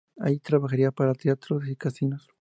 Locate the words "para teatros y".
0.91-1.75